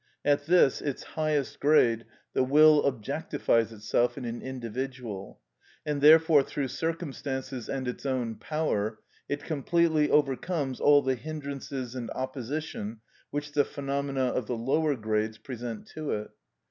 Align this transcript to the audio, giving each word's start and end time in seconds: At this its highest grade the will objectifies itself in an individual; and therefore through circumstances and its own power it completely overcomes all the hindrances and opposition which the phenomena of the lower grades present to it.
At 0.25 0.47
this 0.47 0.81
its 0.81 1.03
highest 1.03 1.59
grade 1.59 2.05
the 2.33 2.43
will 2.43 2.81
objectifies 2.91 3.71
itself 3.71 4.17
in 4.17 4.25
an 4.25 4.41
individual; 4.41 5.39
and 5.85 6.01
therefore 6.01 6.41
through 6.41 6.69
circumstances 6.69 7.69
and 7.69 7.87
its 7.87 8.03
own 8.03 8.33
power 8.37 8.97
it 9.29 9.43
completely 9.43 10.09
overcomes 10.09 10.79
all 10.79 11.03
the 11.03 11.13
hindrances 11.13 11.93
and 11.93 12.09
opposition 12.15 13.01
which 13.29 13.51
the 13.51 13.63
phenomena 13.63 14.23
of 14.25 14.47
the 14.47 14.57
lower 14.57 14.95
grades 14.95 15.37
present 15.37 15.85
to 15.89 16.09
it. 16.13 16.31